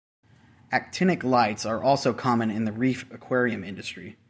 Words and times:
Actinic 0.73 1.23
lights 1.23 1.63
are 1.63 1.83
also 1.83 2.11
common 2.11 2.49
in 2.49 2.65
the 2.65 2.71
reef 2.71 3.05
aquarium 3.11 3.63
industry. 3.63 4.17